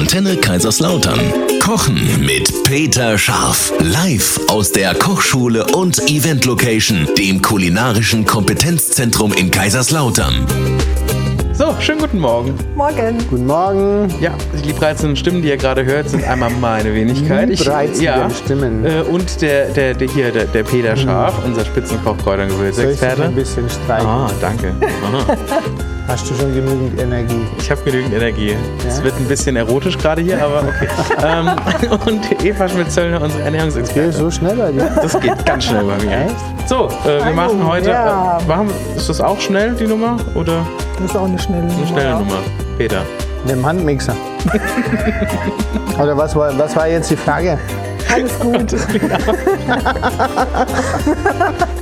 [0.00, 1.20] Antenne Kaiserslautern.
[1.62, 3.70] Kochen mit Peter Scharf.
[3.80, 10.46] Live aus der Kochschule und Event Location, dem kulinarischen Kompetenzzentrum in Kaiserslautern.
[11.52, 12.54] So, schönen guten Morgen.
[12.74, 13.18] Morgen.
[13.28, 14.08] Guten Morgen.
[14.22, 17.50] Ja, die liebreizenden Stimmen, die ihr gerade hört, sind einmal meine Wenigkeit.
[17.50, 18.86] Ich- Liebreizende ja, Stimmen.
[18.86, 22.24] Äh, und der, der, der hier, der, der Peter Scharf, unser Spitzenkoch Soll ich dich
[22.24, 23.22] Kräutergewürzexperte.
[23.24, 24.06] ein bisschen streichen?
[24.08, 24.72] Ah, danke.
[26.10, 27.46] Hast du schon genügend Energie?
[27.60, 28.56] Ich habe genügend Energie.
[28.86, 29.04] Es Ja?
[29.04, 30.88] wird ein bisschen erotisch gerade hier, aber okay.
[31.24, 31.50] ähm,
[32.04, 34.12] und Eva Schmidt-Zöllner, unsere Geht Ernährungsexpertin.
[34.12, 34.90] so schnell bei dir?
[35.00, 36.10] Das geht ganz schnell bei mir.
[36.26, 36.68] Echt?
[36.68, 37.90] So, äh, wir machen heute.
[37.90, 38.38] ja.
[38.40, 40.16] Äh, machen, ist das auch schnell, die Nummer?
[40.34, 40.66] Oder
[41.00, 41.86] Das ist auch eine schnelle eine Nummer.
[41.86, 42.38] schnelle Nummer?
[42.76, 43.02] Peter.
[43.44, 44.14] Mit dem Handmixer.
[46.02, 47.56] Oder was war, was war jetzt die Frage?
[48.12, 48.74] Alles gut.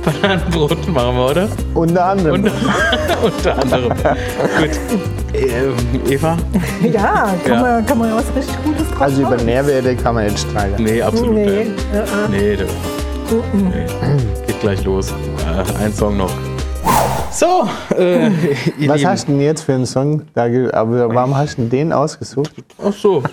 [0.05, 1.47] Bananenbrot machen wir, oder?
[1.73, 2.43] Unter anderem.
[2.43, 2.51] Und,
[3.23, 3.89] unter anderem.
[3.89, 4.69] Gut.
[5.33, 5.73] Ähm,
[6.09, 6.37] Eva?
[6.91, 7.61] Ja, kann, Ja.
[7.61, 9.37] Man, kann man was richtig Gutes draus also über.
[9.37, 10.83] Nährwerte kann man nicht streiten.
[10.83, 11.35] Nee, absolut.
[11.35, 12.29] Nee, Nee, äh, äh.
[12.29, 12.65] nee, du,
[13.53, 13.85] nee.
[14.47, 15.11] Geht gleich los.
[15.11, 16.31] Äh, ein Song noch.
[17.31, 19.09] So, äh, ihr Was Lieben.
[19.09, 20.23] hast du denn jetzt für einen Song?
[20.33, 22.51] Da, aber warum hast du denn den ausgesucht?
[22.83, 23.23] Ach so.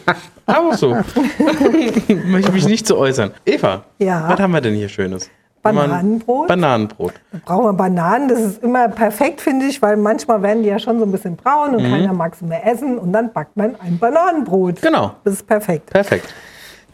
[0.46, 0.90] Einfach so.
[2.26, 3.32] Möchte mich nicht zu äußern.
[3.44, 4.28] Eva, Ja.
[4.28, 5.30] was haben wir denn hier Schönes?
[5.62, 6.46] Bananenbrot.
[6.46, 7.14] Bananenbrot.
[7.44, 8.28] Brauchen wir Bananen.
[8.28, 11.34] Das ist immer perfekt, finde ich, weil manchmal werden die ja schon so ein bisschen
[11.34, 12.98] braun und keiner mag sie mehr essen.
[12.98, 14.80] Und dann backt man ein Bananenbrot.
[14.82, 15.12] Genau.
[15.24, 15.90] Das ist perfekt.
[15.90, 16.32] Perfekt.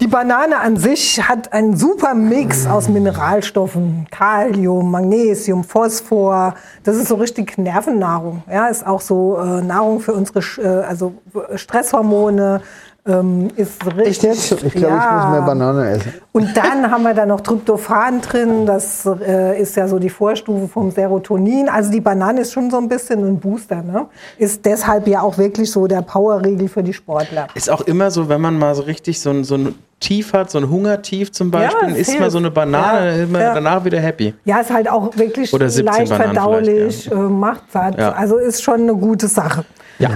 [0.03, 6.57] Die Banane an sich hat einen super Mix aus Mineralstoffen, Kalium, Magnesium, Phosphor.
[6.83, 8.43] Das ist so richtig Nervennahrung.
[8.51, 11.13] Ja, ist auch so äh, Nahrung für unsere Sch- äh, also
[11.55, 12.63] Stresshormone.
[13.07, 14.53] Ähm, ist richtig, jetzt?
[14.65, 16.15] Ich glaube, ich muss mehr Banane essen.
[16.33, 18.67] und dann haben wir da noch Tryptophan drin.
[18.67, 21.69] Das äh, ist ja so die Vorstufe vom Serotonin.
[21.69, 23.83] Also die Banane ist schon so ein bisschen ein Booster.
[23.83, 24.07] Ne?
[24.37, 27.47] Ist deshalb ja auch wirklich so der Powerriegel für die Sportler.
[27.55, 30.59] Ist auch immer so, wenn man mal so richtig so so ein Tief hat, so
[30.59, 33.55] ein Hungertief zum Beispiel, es isst man so eine Banane, Ja, dann ist man ja.
[33.55, 34.35] danach wieder happy.
[34.45, 37.99] Ja, ist halt auch wirklich Oder 17 leicht Bananen verdaulich, äh, macht satt.
[37.99, 38.13] Ja.
[38.13, 39.65] Also ist schon eine gute Sache.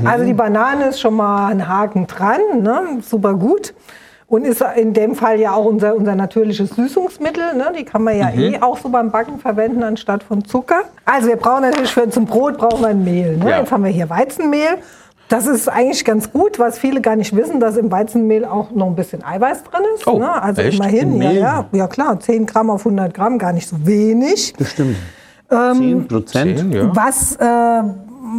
[0.05, 2.99] Also die Banane ist schon mal ein Haken dran, ne?
[3.09, 3.72] super gut.
[4.28, 7.55] Und ist in dem Fall ja auch unser, unser natürliches Süßungsmittel.
[7.56, 7.72] Ne?
[7.78, 8.41] Die kann man ja Mhm.
[8.55, 10.81] eh auch so beim Backen verwenden anstatt von Zucker.
[11.05, 13.37] Also wir brauchen natürlich für zum Brot brauchen wir ein Mehl.
[13.37, 13.49] Ne?
[13.50, 13.59] Ja.
[13.61, 14.78] Jetzt haben wir hier Weizenmehl.
[15.28, 18.87] Das ist eigentlich ganz gut, was viele gar nicht wissen, dass im Weizenmehl auch noch
[18.87, 20.06] ein bisschen Eiweiß drin ist.
[20.06, 20.41] Oh, ne?
[20.41, 20.78] Also echt?
[20.78, 24.54] immerhin, Im ja, ja, ja klar, 10 Gramm auf 100 Gramm, gar nicht so wenig.
[24.56, 24.97] Das stimmt.
[25.50, 26.75] Ähm, 10 Prozent?
[26.75, 26.94] Ja.
[26.94, 27.82] Was, äh,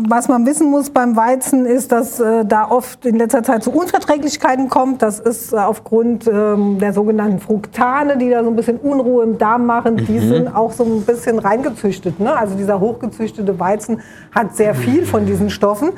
[0.07, 3.71] was man wissen muss beim Weizen ist, dass äh, da oft in letzter Zeit zu
[3.71, 5.01] Unverträglichkeiten kommt.
[5.01, 9.37] Das ist äh, aufgrund ähm, der sogenannten Fructane, die da so ein bisschen Unruhe im
[9.37, 9.97] Darm machen.
[9.97, 12.19] Die sind auch so ein bisschen reingezüchtet.
[12.19, 12.35] Ne?
[12.35, 14.01] Also dieser hochgezüchtete Weizen
[14.33, 15.91] hat sehr viel von diesen Stoffen.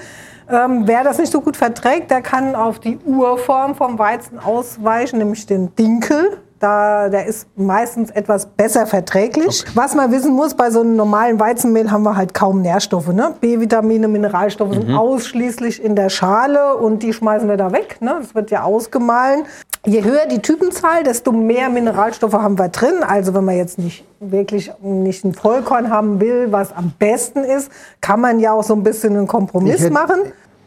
[0.49, 5.19] Ähm, wer das nicht so gut verträgt, der kann auf die Urform vom Weizen ausweichen,
[5.19, 6.37] nämlich den Dinkel.
[6.59, 9.63] Da, der ist meistens etwas besser verträglich.
[9.75, 13.13] Was man wissen muss, bei so einem normalen Weizenmehl haben wir halt kaum Nährstoffe.
[13.13, 13.33] Ne?
[13.39, 18.01] B-Vitamine, Mineralstoffe sind ausschließlich in der Schale und die schmeißen wir da weg.
[18.01, 18.17] Ne?
[18.19, 19.45] Das wird ja ausgemahlen.
[19.85, 23.01] Je höher die Typenzahl, desto mehr Mineralstoffe haben wir drin.
[23.07, 27.71] Also wenn man jetzt nicht wirklich nicht ein Vollkorn haben will, was am besten ist,
[28.01, 30.19] kann man ja auch so ein bisschen einen Kompromiss machen.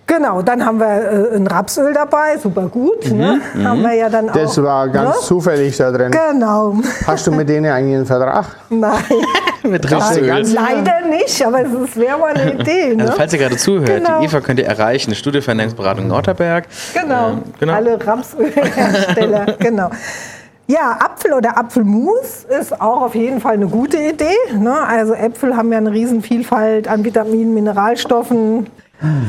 [0.06, 3.10] Genau, dann haben wir äh, ein Rapsöl dabei, super gut.
[3.12, 3.40] Ne?
[3.62, 4.62] Haben wir ja dann Das auch.
[4.64, 5.22] war ganz ne?
[5.22, 6.10] zufällig da drin.
[6.10, 6.74] Genau.
[7.06, 8.46] Hast du mit denen eigentlich einen Vertrag?
[8.68, 8.92] Nein,
[9.68, 10.26] Mit Rapsöl.
[10.26, 12.94] ganz- leider nicht, aber es wäre mal eine Idee.
[12.96, 13.02] Ne?
[13.04, 14.20] Also falls ihr gerade zuhört, Genau.
[14.20, 15.14] die Eva könnt ihr erreichen,
[15.52, 16.64] Ernährungsberatung in Otterberg.
[16.94, 17.72] Genau, Ähm, genau.
[17.74, 19.90] alle Rapsölhersteller, genau.
[20.68, 24.36] Ja, Apfel oder Apfelmus ist auch auf jeden Fall eine gute Idee.
[24.56, 24.74] Ne?
[24.86, 28.68] Also Äpfel haben ja eine riesen Vielfalt an Vitaminen, Mineralstoffen.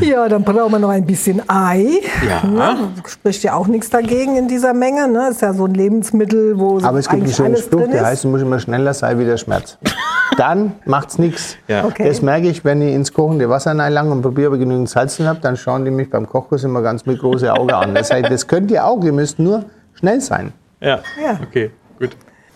[0.02, 2.02] Ja, dann brauchen wir noch ein bisschen Ei.
[2.28, 2.48] Ja.
[2.48, 2.90] Ne?
[3.08, 5.08] Spricht ja auch nichts dagegen in dieser Menge.
[5.08, 5.30] Ne?
[5.30, 8.24] Ist ja so ein Lebensmittel, wo so Aber es gibt einen schönen Spruch, der heißt,
[8.24, 9.78] du musst immer schneller sein wie der Schmerz.
[10.38, 11.58] Dann macht's nichts.
[11.68, 11.86] Ja.
[11.86, 12.08] Okay.
[12.08, 15.18] Das merke ich, wenn ich ins kochende Wasser reinlange und probiere, ob ich genügend Salz
[15.18, 17.94] drin habe, dann schauen die mich beim Kochkurs immer ganz mit große Augen an.
[17.94, 20.54] Das heißt, das könnt ihr auch, ihr müsst nur schnell sein.
[20.80, 21.00] Ja.
[21.22, 21.40] Ja.
[21.42, 21.72] Okay.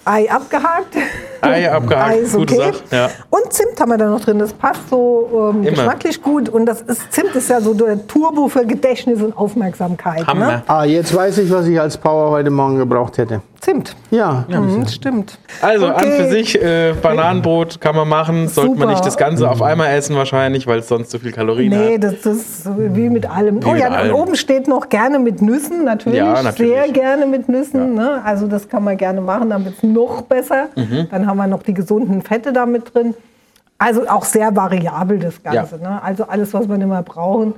[0.07, 0.95] Ei abgehakt.
[1.41, 2.71] Ei abgehakt, Ei ist gute okay.
[2.71, 2.83] Sache.
[2.91, 3.09] Ja.
[3.29, 4.39] Und Zimt haben wir da noch drin.
[4.39, 6.47] Das passt so ähm, geschmacklich gut.
[6.47, 10.25] Und das ist, Zimt ist ja so der Turbo für Gedächtnis und Aufmerksamkeit.
[10.25, 10.47] Hammer.
[10.47, 10.63] Ne?
[10.67, 13.41] Ah, jetzt weiß ich, was ich als Power heute Morgen gebraucht hätte.
[13.59, 13.95] Zimt.
[14.11, 15.39] Ja, Mhm, stimmt.
[15.61, 16.11] Also an Okay.
[16.17, 18.91] für sich äh, Bananenbrot kann man machen, sollte man Super.
[18.91, 22.03] nicht das Ganze auf einmal essen wahrscheinlich, weil es sonst zu viel Kalorien Nee, hat.
[22.03, 23.59] das ist wie mit allem.
[23.65, 24.13] oh mit ja, allem.
[24.13, 26.19] und oben steht noch gerne mit Nüssen, natürlich.
[26.19, 26.71] Ja, natürlich.
[26.71, 27.95] Sehr gerne mit Nüssen.
[27.95, 28.21] Ne?
[28.23, 30.67] Also das kann man gerne machen, dann wird es noch besser.
[30.75, 31.07] Mhm.
[31.09, 33.15] Dann haben wir noch die gesunden Fette da mit drin.
[33.79, 35.77] Also auch sehr variabel das Ganze.
[35.77, 36.01] Ne?
[36.03, 37.53] Also alles, was wir immer brauchen.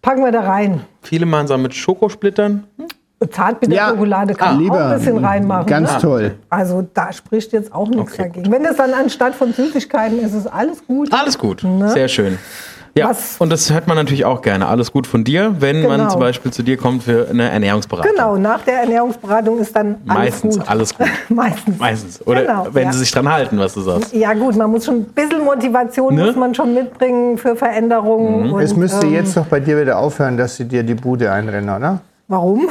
[0.00, 0.82] packen wir da rein.
[1.02, 2.64] Viele machen es auch mit Schokosplittern.
[3.30, 5.66] Zartbitterschokolade kann man auch ein bisschen reinmachen.
[5.66, 5.98] Ganz ne?
[6.00, 6.34] toll.
[6.50, 8.52] Also da spricht jetzt auch nichts Okay, dagegen.
[8.52, 11.12] Wenn es dann anstatt von Süßigkeiten ist, ist alles gut.
[11.12, 11.64] Alles gut.
[11.64, 11.88] Ne?
[11.90, 12.38] Sehr schön.
[12.94, 14.66] Ja, Was- und das hört man natürlich auch gerne.
[14.66, 16.10] Alles gut von dir, wenn man Genau.
[16.10, 18.10] zum Beispiel zu dir kommt für eine Ernährungsberatung.
[18.12, 20.68] Genau, nach der Ernährungsberatung ist dann alles Meistens gut.
[20.68, 21.06] alles gut.
[21.28, 21.78] Meistens.
[21.78, 22.26] Meistens.
[22.26, 22.92] Oder Genau, wenn ja.
[22.92, 24.12] sie sich dran halten, was du sagst.
[24.14, 26.26] Ja gut, man muss schon ein bisschen Motivation Ne?
[26.26, 28.50] muss man schon mitbringen für Veränderungen.
[28.52, 31.30] Und, Es müsste ähm, jetzt doch bei dir wieder aufhören, dass sie dir die Bude
[31.30, 32.00] einrennen, oder?
[32.26, 32.68] Warum?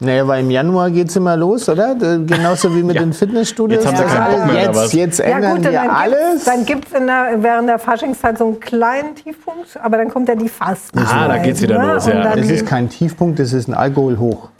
[0.00, 1.96] Naja, weil im Januar geht es immer los, oder?
[1.96, 3.02] Genauso wie mit Ja.
[3.02, 3.82] den Fitnessstudios.
[3.82, 4.92] Jetzt haben sie Das keinen Bock mehr, oder jetzt, was?
[4.92, 6.44] jetzt Ja ändern gut, dann wir gibt's- alles.
[6.44, 10.48] dann gibt es während der Faschingszeit so einen kleinen Tiefpunkt, aber dann kommt ja die
[10.48, 11.12] Fastenzeit.
[11.12, 11.94] Ah, da geht's wieder ne?
[11.94, 12.22] los, Und ja.
[12.22, 14.50] dann- das ist kein Tiefpunkt, das ist ein Alkoholhoch.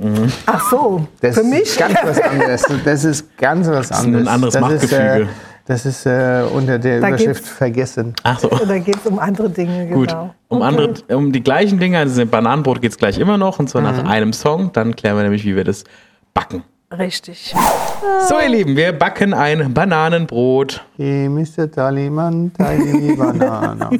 [0.46, 1.62] Ach so, Das für mich?
[1.62, 2.62] ist ganz was anderes.
[2.85, 4.26] Das ist ganz was ist ein anderes.
[4.29, 4.96] anderes das Machtgefüge.
[4.96, 5.26] Ist, äh,
[5.68, 8.14] das ist äh, unter der Da Überschrift geht's- vergessen.
[8.24, 8.48] Ach so.
[8.48, 10.08] da geht es um andere Dinge, Gut.
[10.08, 10.34] genau.
[10.48, 10.66] Um, Okay.
[10.66, 14.02] andere, um die gleichen Dinge, also Bananenbrot geht es gleich immer noch, und zwar nach
[14.02, 14.08] Mhm.
[14.08, 14.72] einem Song.
[14.72, 15.84] Dann klären wir nämlich, wie wir das
[16.34, 16.62] backen.
[16.90, 17.54] Richtig.
[18.30, 20.82] So, ihr Lieben, wir backen ein Bananenbrot.
[20.96, 21.70] Hey, Mr.
[21.70, 23.90] Taliman, Tiny Banana.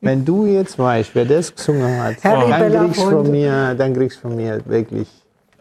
[0.00, 3.16] Wenn du jetzt weißt, wer das gesungen hat, Harry dann kriegst, Belafonte.
[3.22, 5.06] von mir, dann kriegst du von mir wirklich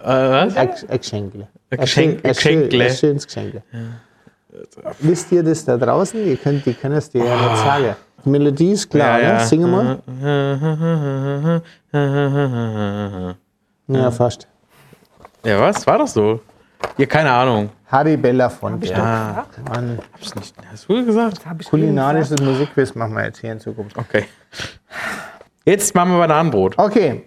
[0.02, 0.56] Äh, was?
[0.58, 0.70] ein
[1.00, 1.48] Geschenkle.
[1.70, 2.86] Ein Geschenk- Ein schön- Geschenkle.
[2.86, 3.62] Ein schönes Geschenkle.
[5.00, 6.24] Wisst ihr das da draußen?
[6.26, 7.96] Ihr könnt, die können es dir ja nicht sagen.
[8.24, 9.34] Die Melodie ist klar, Ja, ja.
[9.40, 9.46] ne?
[9.46, 10.00] Sing mal.
[13.88, 14.48] Ja, fast.
[15.44, 15.86] Ja, was?
[15.86, 16.40] War das so?
[16.98, 17.70] Ja, keine Ahnung.
[17.88, 18.88] Harry Belafonte.
[18.88, 20.56] Ja, Mann, hab's nicht.
[20.72, 21.42] Hast du gesagt?
[21.70, 23.98] Kulinarisches Musikquiz machen wir jetzt hier in Zukunft.
[23.98, 24.26] Okay.
[25.66, 26.74] Jetzt machen wir Bananenbrot.
[26.78, 27.24] Okay,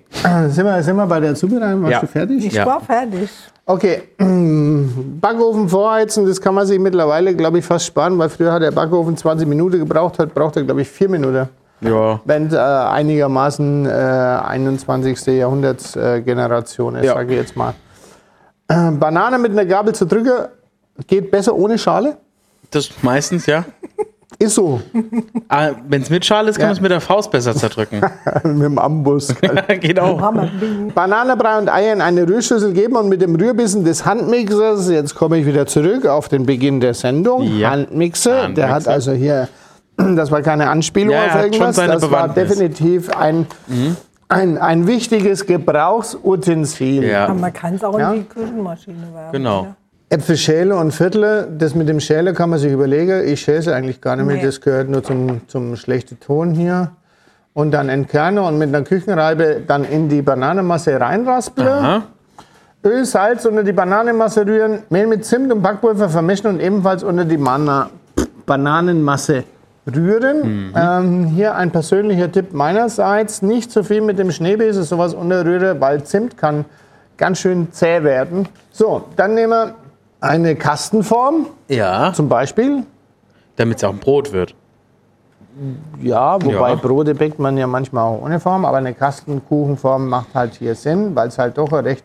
[0.49, 1.83] sind wir, sind wir bei der Zubereitung?
[1.83, 2.01] Warst Ja.
[2.01, 2.45] du fertig?
[2.47, 2.67] Ich Ja.
[2.67, 3.31] war fertig.
[3.65, 8.63] Okay, Backofen vorheizen, das kann man sich mittlerweile, glaube ich, fast sparen, weil früher hat
[8.63, 11.49] der Backofen 20 Minuten gebraucht, heute braucht er, glaube ich, 4 Minuten.
[11.81, 12.21] Ja.
[12.25, 15.27] Wenn es äh, einigermaßen äh, 21.
[15.27, 17.15] Jahrhundertsgeneration äh, Generation ist, Ja.
[17.15, 17.75] sage ich jetzt mal.
[18.69, 20.47] Äh, Banane mit einer Gabel zu drücken,
[21.07, 22.17] geht besser ohne Schale.
[22.71, 23.65] Das meistens, ja.
[24.39, 24.81] Ist so,
[25.89, 26.67] Wenn es mit Schale ist, kann Ja.
[26.69, 28.01] man es mit der Faust besser zerdrücken.
[28.45, 29.35] mit dem Ambus.
[29.81, 30.21] Geht auch.
[30.21, 30.49] Hammer.
[30.95, 35.39] Bananenbrei und Eier in eine Rührschüssel geben und mit dem Rührbissen des Handmixers, jetzt komme
[35.39, 37.71] ich wieder zurück auf den Beginn der Sendung, Ja.
[37.71, 38.71] Handmixer, der Handmixer.
[38.75, 39.49] hat also hier,
[39.97, 42.49] das war keine Anspielung Ja, auf irgendwas, seine das war Bewandtnis.
[42.59, 43.47] definitiv ein,
[44.29, 47.05] ein, ein wichtiges Gebrauchsutensil.
[47.05, 47.25] Ja.
[47.25, 48.13] Aber man kann es auch Ja.
[48.13, 49.33] in die Küchenmaschine werfen.
[49.33, 49.69] Genau.
[50.09, 53.27] Äpfel schäle und Viertel, das mit dem Schäle kann man sich überlegen.
[53.27, 54.45] Ich schäle eigentlich gar nicht mehr, Nee.
[54.47, 56.93] das gehört nur zum, zum schlechten Ton hier.
[57.55, 61.69] Und dann entkerne und mit einer Küchenreibe dann in die Bananenmasse reinraspeln.
[61.69, 62.03] Aha.
[62.85, 67.25] Öl, Salz unter die Bananenmasse rühren, Mehl mit Zimt und Backpulver vermischen und ebenfalls unter
[67.25, 67.91] die Mana
[68.45, 69.43] Bananenmasse
[69.93, 70.73] rühren.
[70.77, 76.05] Ähm, hier ein persönlicher Tipp meinerseits, nicht zu viel mit dem Schneebesen sowas unterrühren, weil
[76.05, 76.65] Zimt kann
[77.17, 78.47] ganz schön zäh werden.
[78.71, 79.75] So, dann nehmen wir
[80.21, 82.83] eine Kastenform Ja, zum Beispiel.
[83.57, 84.55] damit es auch ein Brot wird.
[86.03, 86.75] Ja, wobei Ja.
[86.75, 91.15] Brote bäckt man ja manchmal auch ohne Form, aber eine Kastenkuchenform macht halt hier Sinn,
[91.15, 92.05] weil es halt doch eine recht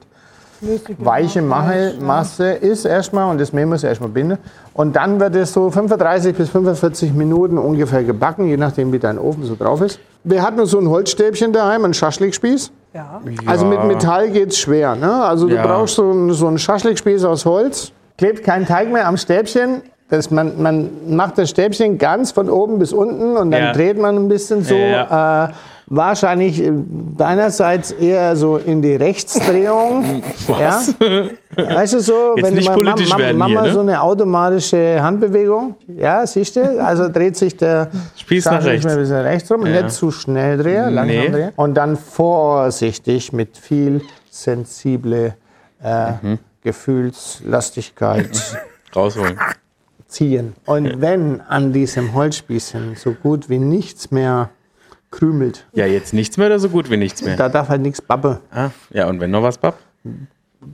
[1.00, 4.38] weiche Mache, Masse ist erstmal und das Mehl muss erstmal binden.
[4.74, 9.18] Und dann wird es so 35 bis 45 Minuten ungefähr gebacken, je nachdem wie dein
[9.18, 10.00] Ofen so drauf ist.
[10.24, 12.72] Wir hatten so ein Holzstäbchen daheim, einen Schaschlikspieß.
[12.94, 13.22] Ja.
[13.48, 14.96] Also mit Metall geht's schwer.
[14.96, 15.12] Ne?
[15.24, 15.66] Also du Ja.
[15.66, 17.92] brauchst so einen, so einen Schaschlikspieß aus Holz.
[18.21, 19.81] Klebt kein Teig mehr am Stäbchen.
[20.09, 23.71] Das, man, man macht das Stäbchen ganz von oben bis unten und dann Ja.
[23.73, 24.75] dreht man ein bisschen so.
[24.75, 25.45] Ja.
[25.45, 25.54] Äh,
[25.87, 26.71] wahrscheinlich äh,
[27.18, 30.21] deinerseits eher so in die Rechtsdrehung.
[30.47, 30.94] Was?
[30.99, 31.75] Ja?
[31.75, 33.73] Weißt du so, Jetzt nicht ma- politisch ma- ma- werden mach hier, mal ne?
[33.73, 35.73] so eine automatische Handbewegung.
[35.87, 36.83] Ja, siehst du?
[36.85, 37.87] Also dreht sich der
[38.18, 38.85] Spieß nach rechts.
[38.85, 39.81] Ein bisschen rechts rum, Ja.
[39.81, 41.30] nicht zu schnell drehen, langsam Nee.
[41.30, 41.51] drehen.
[41.56, 45.33] Und dann vorsichtig mit viel sensible
[45.83, 46.40] äh, Mhm.
[46.63, 48.30] Gefühlslastigkeit
[48.95, 49.39] Rausholen.
[50.07, 50.56] ziehen.
[50.65, 54.49] Und wenn an diesem Holzspießchen so gut wie nichts mehr
[55.09, 57.35] krümelt, Ja, jetzt nichts mehr oder so gut wie nichts mehr.
[57.37, 58.37] da darf halt nichts bappen.
[58.51, 59.77] Ah, ja, und wenn noch was, Bab?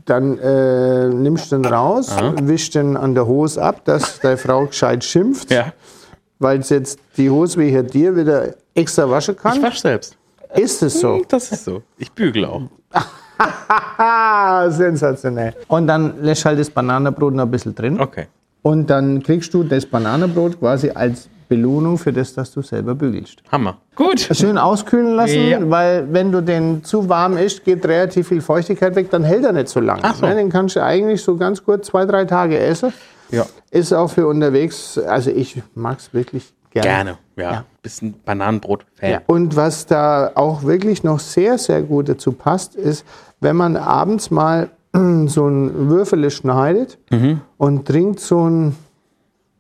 [0.06, 2.10] Dann äh, nimmst du den raus,
[2.42, 5.72] wischst den an der Hose ab, dass deine Frau gescheit schimpft, Ja,
[6.40, 9.62] weil jetzt die Hose wie hier dir wieder extra waschen ich kann.
[9.62, 10.18] wasch selbst.
[10.56, 11.24] Ist es so?
[11.28, 11.84] Das ist so.
[11.98, 12.64] Ich bügel auch.
[14.70, 15.54] Sensationell.
[15.68, 18.00] Und dann lässt halt das Bananenbrot noch ein bisschen drin.
[18.00, 18.28] Okay.
[18.62, 23.42] Und dann kriegst du das Bananenbrot quasi als Belohnung für das, dass du selber bügelst.
[23.52, 23.78] Hammer.
[23.96, 24.20] Gut.
[24.34, 25.60] Schön auskühlen lassen, Ja.
[25.70, 29.54] weil wenn du den zu warm isst, geht relativ viel Feuchtigkeit weg, dann hält er
[29.54, 30.02] nicht so lange.
[30.04, 30.26] Ach so.
[30.26, 32.92] Ne, Den kannst du eigentlich so ganz gut zwei, drei Tage essen.
[33.32, 33.46] Ja.
[33.72, 37.52] Ist auch für unterwegs, also ich mag es wirklich Gerne, ja.
[37.52, 37.66] Ja.
[37.82, 39.12] Bisschen Bananenbrot-Fan.
[39.12, 39.22] Ja.
[39.28, 43.06] Und was da auch wirklich noch sehr, sehr gut dazu passt, ist,
[43.40, 46.98] wenn man abends mal so ein Würfel schneidet
[47.58, 48.76] und trinkt so einen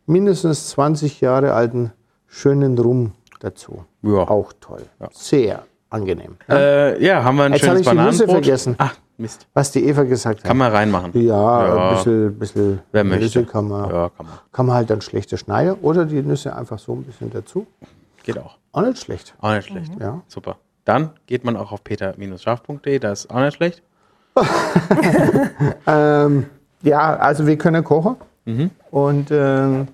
[0.06, 1.92] mindestens 20 Jahre alten
[2.28, 3.86] schönen Rum dazu.
[4.02, 4.28] Ja.
[4.28, 4.84] Auch toll.
[5.12, 6.36] Sehr angenehm.
[6.50, 8.30] Äh, ja, haben wir ein Jetzt schönes hab ich die Nüsse Bananenbrot.
[8.46, 8.76] vergessen.
[8.78, 9.48] Ach, Mist.
[9.54, 10.46] Was die Eva gesagt hat.
[10.46, 11.12] Kann man reinmachen.
[11.20, 11.90] ja, Ja.
[11.90, 13.46] ein bisschen, bisschen Wer Nüsse möchte.
[13.46, 14.36] kann man, Ja, kann man.
[14.52, 17.66] kann man halt dann schlechter schneiden oder die Nüsse einfach so ein bisschen dazu.
[18.24, 18.58] Geht auch.
[18.74, 19.34] Auch nicht schlecht.
[19.42, 19.92] Auch nicht schlecht.
[20.00, 20.22] Ja.
[20.28, 20.58] Super.
[20.86, 23.82] Dann geht man auch auf peter-scharf.de, das ist auch nicht schlecht.
[25.88, 26.46] Ähm,
[26.84, 28.72] ja, also wir können kochen Mhm.
[28.92, 29.88] und ähm,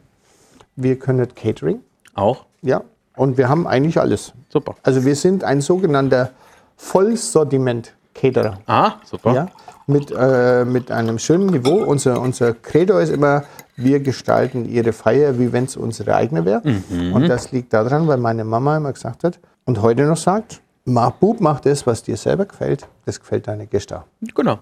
[0.75, 1.79] wir können Catering.
[2.13, 2.45] Auch.
[2.62, 2.81] Ja,
[3.15, 4.34] und wir haben eigentlich alles.
[4.50, 4.75] Super.
[4.84, 6.32] Also wir sind ein sogenannter
[6.77, 8.60] Vollsortiment-Caterer.
[8.67, 9.34] Ah, super.
[9.34, 9.48] Ja,
[9.88, 11.84] mit, äh, mit einem schönen Niveau.
[11.84, 13.43] Unser, unser Credo ist immer,
[13.75, 16.62] wir gestalten ihre Feier, wie wenn es unsere eigene wäre.
[16.63, 17.13] Mhm.
[17.13, 21.12] Und das liegt daran, weil meine Mama immer gesagt hat und heute noch sagt, mach
[21.12, 22.88] Bub, mach das, was dir selber gefällt.
[23.05, 24.05] Das gefällt deine Gäste auch.
[24.34, 24.60] Genau.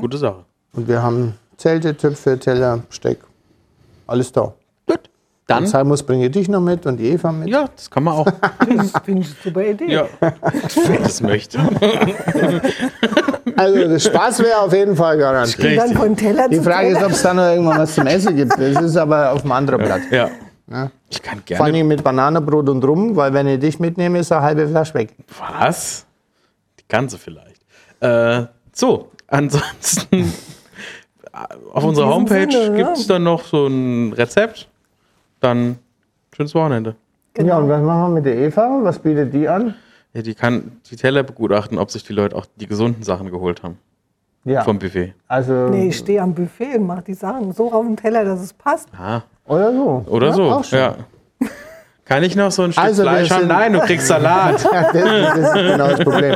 [0.00, 0.44] Gute Sache.
[0.72, 3.18] Und wir haben Zelte, Töpfe, Teller, Besteck,
[4.06, 4.54] alles da.
[5.48, 5.58] Dann.
[5.60, 7.48] Wenn es sein muss, bringe ich dich noch mit und die Eva mit.
[7.48, 8.26] Ja, das kann man auch.
[8.26, 9.90] Das finde ich eine super Idee.
[9.90, 10.06] ja.
[10.20, 11.58] Wer das möchte.
[13.56, 15.78] Also der Spaß wäre auf jeden Fall garantiert.
[15.78, 18.36] Dann von Teller Die zu Frage ist, ob es da noch irgendwann was zum Essen
[18.36, 18.52] gibt.
[18.58, 20.02] Das ist aber auf dem anderen Blatt.
[20.10, 20.28] Ja.
[20.70, 20.90] Ja.
[21.08, 21.64] Ich kann Vor gerne.
[21.64, 25.14] allem mit Bananenbrot und rum, weil wenn ich dich mitnehme, ist eine halbe Flasche weg.
[25.38, 26.04] Was?
[26.78, 27.62] Die ganze vielleicht.
[28.00, 30.30] Äh, so, ansonsten
[31.72, 34.67] auf unserer Homepage gibt es dann noch so ein Rezept.
[35.40, 35.78] Dann
[36.34, 36.96] schönes Wochenende.
[37.34, 37.48] Genau.
[37.48, 38.80] Ja, und was machen wir mit der Eva?
[38.82, 39.74] Was bietet die an?
[40.14, 43.62] Ja, die kann die Teller begutachten, ob sich die Leute auch die gesunden Sachen geholt
[43.62, 43.78] haben
[44.44, 45.14] Ja, vom Buffet.
[45.28, 48.40] also Nee, ich stehe am Buffet und mache die Sachen so auf den Teller, dass
[48.40, 48.88] es passt.
[48.98, 50.04] Ah, oder so.
[50.08, 50.42] oder ja, so.
[50.50, 50.78] Auch schon.
[50.78, 50.96] Ja.
[52.08, 53.48] Kann ich noch so ein Stück Also, Fleisch haben?
[53.48, 54.64] Nein, du kriegst Salat.
[54.72, 56.34] Ja, das, das ist genau das Problem.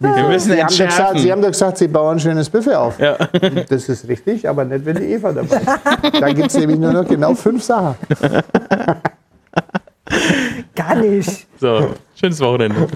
[0.00, 1.18] Wir müssen Sie haben, doch gesagt.
[1.20, 2.98] Sie haben doch gesagt, Sie bauen ein schönes Buffet auf.
[2.98, 3.16] Ja.
[3.68, 6.20] Das ist richtig, aber nicht, wenn die Eva dabei ist.
[6.20, 7.94] Da gibt es nämlich nur noch genau fünf Sachen.
[10.74, 11.46] Gar nicht.
[11.60, 12.88] So, schönes Wochenende.